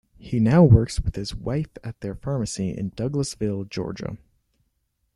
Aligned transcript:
He 0.17 0.39
now 0.39 0.63
works 0.63 0.99
with 0.99 1.15
his 1.15 1.35
wife 1.35 1.69
at 1.83 2.01
their 2.01 2.15
pharmacy 2.15 2.75
in 2.75 2.89
Douglasville, 2.89 3.69
Georgia. 3.69 4.17